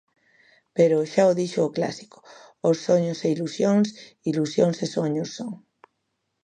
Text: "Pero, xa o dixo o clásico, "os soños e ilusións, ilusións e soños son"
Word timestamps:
"Pero, 0.77 0.97
xa 1.13 1.23
o 1.31 1.37
dixo 1.39 1.61
o 1.67 1.73
clásico, 1.77 2.17
"os 2.69 2.77
soños 2.85 3.19
e 3.25 3.27
ilusións, 3.35 3.87
ilusións 4.31 4.77
e 4.85 4.87
soños 4.95 5.29
son" 5.37 5.53